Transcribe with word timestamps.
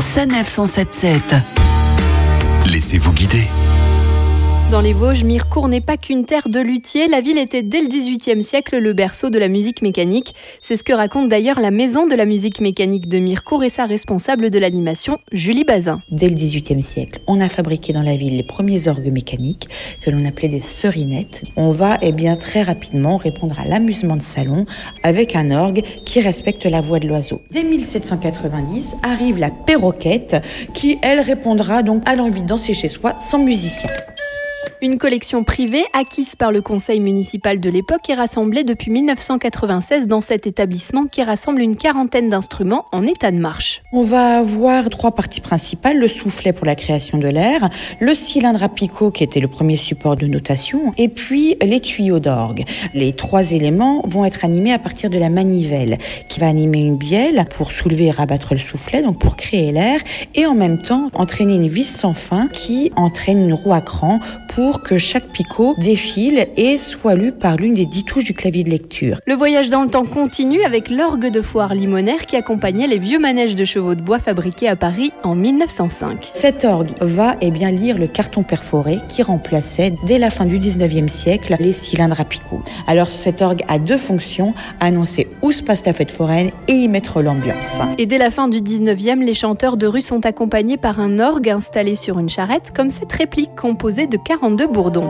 Sanef 0.00 0.48
177. 0.48 1.42
Laissez-vous 2.66 3.12
guider. 3.12 3.48
Dans 4.70 4.82
les 4.82 4.92
Vosges, 4.92 5.24
Mirecourt 5.24 5.66
n'est 5.68 5.80
pas 5.80 5.96
qu'une 5.96 6.26
terre 6.26 6.46
de 6.46 6.60
luthiers. 6.60 7.08
La 7.08 7.22
ville 7.22 7.38
était 7.38 7.62
dès 7.62 7.80
le 7.80 7.88
XVIIIe 7.88 8.42
siècle 8.42 8.76
le 8.78 8.92
berceau 8.92 9.30
de 9.30 9.38
la 9.38 9.48
musique 9.48 9.80
mécanique. 9.80 10.34
C'est 10.60 10.76
ce 10.76 10.84
que 10.84 10.92
raconte 10.92 11.30
d'ailleurs 11.30 11.58
la 11.58 11.70
maison 11.70 12.06
de 12.06 12.14
la 12.14 12.26
musique 12.26 12.60
mécanique 12.60 13.08
de 13.08 13.18
Mirecourt 13.18 13.64
et 13.64 13.70
sa 13.70 13.86
responsable 13.86 14.50
de 14.50 14.58
l'animation, 14.58 15.20
Julie 15.32 15.64
Bazin. 15.64 16.02
Dès 16.10 16.28
le 16.28 16.34
XVIIIe 16.34 16.82
siècle, 16.82 17.18
on 17.26 17.40
a 17.40 17.48
fabriqué 17.48 17.94
dans 17.94 18.02
la 18.02 18.14
ville 18.14 18.36
les 18.36 18.42
premiers 18.42 18.88
orgues 18.88 19.10
mécaniques 19.10 19.70
que 20.02 20.10
l'on 20.10 20.26
appelait 20.26 20.48
des 20.48 20.60
serinettes. 20.60 21.44
On 21.56 21.70
va 21.70 21.96
eh 22.02 22.12
bien 22.12 22.36
très 22.36 22.62
rapidement 22.62 23.16
répondre 23.16 23.58
à 23.58 23.64
l'amusement 23.64 24.16
de 24.16 24.22
salon 24.22 24.66
avec 25.02 25.34
un 25.34 25.50
orgue 25.50 25.82
qui 26.04 26.20
respecte 26.20 26.66
la 26.66 26.82
voix 26.82 26.98
de 26.98 27.08
l'oiseau. 27.08 27.40
Dès 27.50 27.64
1790 27.64 28.96
arrive 29.02 29.38
la 29.38 29.50
perroquette 29.50 30.36
qui 30.74 30.98
elle 31.00 31.20
répondra 31.20 31.82
donc 31.82 32.02
à 32.06 32.16
l'envie 32.16 32.42
de 32.42 32.46
danser 32.46 32.74
chez 32.74 32.90
soi 32.90 33.18
sans 33.18 33.42
musicien. 33.42 33.88
Une 34.80 34.96
collection 34.96 35.42
privée 35.42 35.84
acquise 35.92 36.36
par 36.36 36.52
le 36.52 36.62
conseil 36.62 37.00
municipal 37.00 37.58
de 37.58 37.68
l'époque 37.68 38.08
est 38.08 38.14
rassemblée 38.14 38.62
depuis 38.62 38.92
1996 38.92 40.06
dans 40.06 40.20
cet 40.20 40.46
établissement 40.46 41.06
qui 41.06 41.20
rassemble 41.24 41.62
une 41.62 41.74
quarantaine 41.74 42.28
d'instruments 42.28 42.84
en 42.92 43.02
état 43.02 43.32
de 43.32 43.38
marche. 43.38 43.82
On 43.92 44.02
va 44.02 44.38
avoir 44.38 44.88
trois 44.88 45.10
parties 45.10 45.40
principales, 45.40 45.98
le 45.98 46.06
soufflet 46.06 46.52
pour 46.52 46.64
la 46.64 46.76
création 46.76 47.18
de 47.18 47.26
l'air, 47.26 47.68
le 47.98 48.14
cylindre 48.14 48.62
à 48.62 48.68
picot 48.68 49.10
qui 49.10 49.24
était 49.24 49.40
le 49.40 49.48
premier 49.48 49.76
support 49.76 50.14
de 50.14 50.28
notation, 50.28 50.92
et 50.96 51.08
puis 51.08 51.56
les 51.60 51.80
tuyaux 51.80 52.20
d'orgue. 52.20 52.64
Les 52.94 53.12
trois 53.14 53.50
éléments 53.50 54.02
vont 54.06 54.24
être 54.24 54.44
animés 54.44 54.72
à 54.72 54.78
partir 54.78 55.10
de 55.10 55.18
la 55.18 55.28
manivelle 55.28 55.98
qui 56.28 56.38
va 56.38 56.46
animer 56.46 56.78
une 56.78 56.96
bielle 56.96 57.46
pour 57.56 57.72
soulever 57.72 58.06
et 58.06 58.10
rabattre 58.12 58.54
le 58.54 58.60
soufflet, 58.60 59.02
donc 59.02 59.18
pour 59.18 59.34
créer 59.34 59.72
l'air, 59.72 59.98
et 60.36 60.46
en 60.46 60.54
même 60.54 60.80
temps 60.80 61.10
entraîner 61.14 61.56
une 61.56 61.68
vis 61.68 61.84
sans 61.84 62.12
fin 62.12 62.46
qui 62.46 62.92
entraîne 62.94 63.42
une 63.42 63.54
roue 63.54 63.72
à 63.72 63.80
cran 63.80 64.20
pour 64.58 64.82
que 64.82 64.98
chaque 64.98 65.28
picot 65.28 65.76
défile 65.78 66.48
et 66.56 66.78
soit 66.78 67.14
lu 67.14 67.30
par 67.30 67.54
l'une 67.54 67.74
des 67.74 67.86
dix 67.86 68.02
touches 68.02 68.24
du 68.24 68.34
clavier 68.34 68.64
de 68.64 68.70
lecture. 68.70 69.20
Le 69.24 69.34
voyage 69.34 69.68
dans 69.70 69.84
le 69.84 69.88
temps 69.88 70.04
continue 70.04 70.64
avec 70.64 70.90
l'orgue 70.90 71.30
de 71.30 71.42
foire 71.42 71.76
limonaire 71.76 72.26
qui 72.26 72.34
accompagnait 72.34 72.88
les 72.88 72.98
vieux 72.98 73.20
manèges 73.20 73.54
de 73.54 73.64
chevaux 73.64 73.94
de 73.94 74.00
bois 74.00 74.18
fabriqués 74.18 74.66
à 74.66 74.74
Paris 74.74 75.12
en 75.22 75.36
1905. 75.36 76.30
Cet 76.32 76.64
orgue 76.64 76.90
va 77.00 77.36
eh 77.40 77.52
bien, 77.52 77.70
lire 77.70 77.98
le 77.98 78.08
carton 78.08 78.42
perforé 78.42 78.98
qui 79.08 79.22
remplaçait 79.22 79.94
dès 80.04 80.18
la 80.18 80.28
fin 80.28 80.44
du 80.44 80.58
19e 80.58 81.06
siècle 81.06 81.54
les 81.60 81.72
cylindres 81.72 82.20
à 82.20 82.24
picot. 82.24 82.60
Alors 82.88 83.10
cet 83.10 83.42
orgue 83.42 83.62
a 83.68 83.78
deux 83.78 83.96
fonctions, 83.96 84.54
annoncer 84.80 85.28
où 85.42 85.52
se 85.52 85.62
passe 85.62 85.86
la 85.86 85.92
fête 85.92 86.10
foraine 86.10 86.50
et 86.66 86.72
y 86.72 86.88
mettre 86.88 87.22
l'ambiance. 87.22 87.78
Et 87.96 88.06
dès 88.06 88.18
la 88.18 88.32
fin 88.32 88.48
du 88.48 88.58
19e, 88.58 89.22
les 89.22 89.34
chanteurs 89.34 89.76
de 89.76 89.86
rue 89.86 90.02
sont 90.02 90.26
accompagnés 90.26 90.78
par 90.78 90.98
un 90.98 91.20
orgue 91.20 91.48
installé 91.48 91.94
sur 91.94 92.18
une 92.18 92.28
charrette 92.28 92.72
comme 92.74 92.90
cette 92.90 93.12
réplique 93.12 93.54
composée 93.54 94.08
de 94.08 94.16
40 94.16 94.47
de 94.50 94.66
Bourdon. 94.66 95.08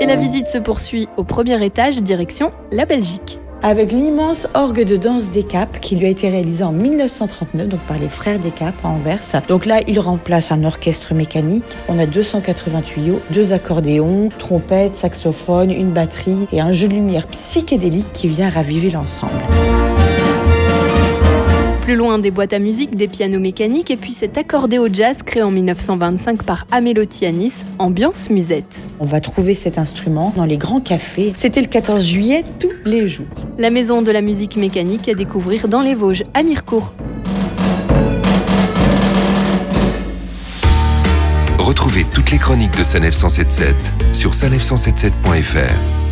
Et 0.00 0.06
la 0.06 0.16
visite 0.16 0.46
se 0.46 0.58
poursuit 0.58 1.08
au 1.16 1.24
premier 1.24 1.64
étage, 1.64 2.02
direction 2.02 2.52
la 2.70 2.84
Belgique 2.84 3.40
avec 3.64 3.92
l'immense 3.92 4.46
orgue 4.52 4.84
de 4.84 4.96
danse 4.96 5.30
des 5.30 5.42
Capes 5.42 5.80
qui 5.80 5.96
lui 5.96 6.04
a 6.04 6.10
été 6.10 6.28
réalisé 6.28 6.62
en 6.62 6.72
1939 6.72 7.66
donc 7.66 7.80
par 7.84 7.98
les 7.98 8.10
frères 8.10 8.38
des 8.38 8.50
Capes 8.50 8.74
à 8.84 8.88
Anvers. 8.88 9.22
Donc 9.48 9.64
là, 9.64 9.80
il 9.88 9.98
remplace 9.98 10.52
un 10.52 10.64
orchestre 10.64 11.14
mécanique. 11.14 11.64
On 11.88 11.98
a 11.98 12.04
280 12.04 12.82
tuyaux, 12.82 13.20
deux 13.30 13.54
accordéons, 13.54 14.28
trompettes, 14.38 14.96
saxophones, 14.96 15.70
une 15.70 15.92
batterie 15.92 16.46
et 16.52 16.60
un 16.60 16.72
jeu 16.72 16.88
de 16.88 16.92
lumière 16.92 17.26
psychédélique 17.28 18.12
qui 18.12 18.28
vient 18.28 18.50
raviver 18.50 18.90
l'ensemble. 18.90 19.32
Plus 21.84 21.96
loin, 21.96 22.18
des 22.18 22.30
boîtes 22.30 22.54
à 22.54 22.58
musique, 22.60 22.96
des 22.96 23.08
pianos 23.08 23.40
mécaniques 23.40 23.90
et 23.90 23.98
puis 23.98 24.14
cet 24.14 24.38
accordéo 24.38 24.88
jazz 24.90 25.22
créé 25.22 25.42
en 25.42 25.50
1925 25.50 26.42
par 26.42 26.66
Amélotti 26.70 27.30
Nice, 27.30 27.66
ambiance 27.78 28.30
musette. 28.30 28.86
On 29.00 29.04
va 29.04 29.20
trouver 29.20 29.54
cet 29.54 29.76
instrument 29.76 30.32
dans 30.34 30.46
les 30.46 30.56
grands 30.56 30.80
cafés. 30.80 31.34
C'était 31.36 31.60
le 31.60 31.66
14 31.66 32.02
juillet 32.02 32.42
tous 32.58 32.72
les 32.86 33.06
jours. 33.06 33.26
La 33.58 33.68
maison 33.68 34.00
de 34.00 34.10
la 34.10 34.22
musique 34.22 34.56
mécanique 34.56 35.10
à 35.10 35.14
découvrir 35.14 35.68
dans 35.68 35.82
les 35.82 35.94
Vosges, 35.94 36.24
à 36.32 36.42
Mirecourt. 36.42 36.94
Retrouvez 41.58 42.06
toutes 42.14 42.30
les 42.30 42.38
chroniques 42.38 42.78
de 42.78 42.82
Sanef 42.82 43.12
177 43.12 43.74
sur 44.14 44.30
sanef177.fr. 44.30 46.03